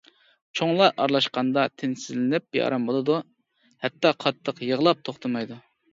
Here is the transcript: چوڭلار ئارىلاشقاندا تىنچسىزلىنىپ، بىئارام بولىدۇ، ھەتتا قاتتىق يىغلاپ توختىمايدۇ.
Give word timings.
چوڭلار 0.59 0.95
ئارىلاشقاندا 1.03 1.65
تىنچسىزلىنىپ، 1.81 2.47
بىئارام 2.57 2.89
بولىدۇ، 2.89 3.19
ھەتتا 3.87 4.15
قاتتىق 4.25 4.63
يىغلاپ 4.71 5.05
توختىمايدۇ. 5.11 5.61